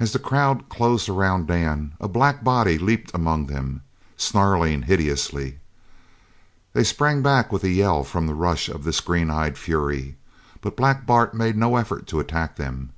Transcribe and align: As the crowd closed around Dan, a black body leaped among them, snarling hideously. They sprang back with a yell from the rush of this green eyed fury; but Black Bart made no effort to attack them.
As 0.00 0.14
the 0.14 0.18
crowd 0.18 0.70
closed 0.70 1.10
around 1.10 1.46
Dan, 1.48 1.92
a 2.00 2.08
black 2.08 2.42
body 2.42 2.78
leaped 2.78 3.10
among 3.12 3.48
them, 3.48 3.82
snarling 4.16 4.80
hideously. 4.84 5.58
They 6.72 6.84
sprang 6.84 7.20
back 7.20 7.52
with 7.52 7.62
a 7.62 7.68
yell 7.68 8.02
from 8.02 8.26
the 8.26 8.34
rush 8.34 8.70
of 8.70 8.84
this 8.84 9.00
green 9.02 9.28
eyed 9.28 9.58
fury; 9.58 10.16
but 10.62 10.74
Black 10.74 11.04
Bart 11.04 11.34
made 11.34 11.54
no 11.58 11.76
effort 11.76 12.06
to 12.06 12.18
attack 12.18 12.56
them. 12.56 12.94